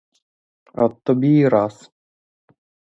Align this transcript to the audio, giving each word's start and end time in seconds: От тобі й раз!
От 0.73 1.03
тобі 1.03 1.27
й 1.29 1.47
раз! 1.47 1.91